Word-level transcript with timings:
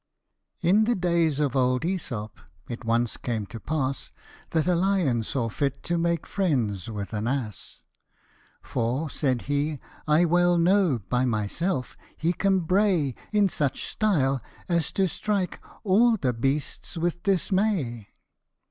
IN 0.61 0.85
the 0.85 0.95
days 0.95 1.39
of 1.39 1.55
old 1.55 1.83
^Esop, 1.83 2.31
it 2.67 2.83
once 2.83 3.17
came 3.17 3.45
to 3.45 3.59
pass 3.59 4.11
That 4.49 4.65
a 4.65 4.73
lion 4.73 5.21
saw 5.21 5.47
fit 5.47 5.83
to 5.83 5.97
make 5.99 6.25
friends 6.25 6.89
with 6.89 7.13
an 7.13 7.27
ass;" 7.27 7.81
For/' 8.71 9.11
said 9.11 9.43
he," 9.43 9.79
I 10.07 10.25
well 10.25 10.57
know, 10.57 11.01
by 11.07 11.25
myself, 11.25 11.95
he 12.17 12.33
can 12.33 12.61
bray 12.61 13.13
In 13.31 13.47
such 13.47 13.87
style 13.91 14.41
as 14.67 14.91
to 14.93 15.07
strike 15.07 15.59
all 15.83 16.17
the 16.17 16.33
beasts 16.33 16.97
with 16.97 17.21
dismay." 17.21 18.07